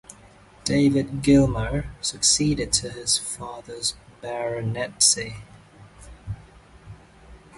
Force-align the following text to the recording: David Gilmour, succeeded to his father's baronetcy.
David 0.63 1.21
Gilmour, 1.21 1.85
succeeded 2.01 2.73
to 2.73 2.89
his 2.89 3.19
father's 3.19 3.93
baronetcy. 4.19 5.43